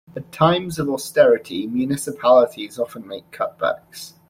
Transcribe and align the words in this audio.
At 0.15 0.31
times 0.31 0.79
of 0.79 0.89
austerity, 0.89 1.67
municipalities 1.67 2.79
often 2.79 3.05
make 3.07 3.29
cutbacks. 3.29 4.13